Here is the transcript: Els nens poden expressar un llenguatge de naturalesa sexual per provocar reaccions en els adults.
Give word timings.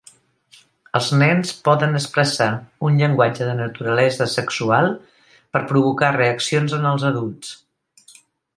Els 0.99 1.09
nens 1.23 1.51
poden 1.67 1.93
expressar 1.99 2.47
un 2.87 2.97
llenguatge 3.01 3.49
de 3.49 3.53
naturalesa 3.59 4.27
sexual 4.37 4.91
per 5.57 5.63
provocar 5.73 6.13
reaccions 6.17 6.77
en 6.81 6.89
els 6.95 7.07
adults. 7.13 7.55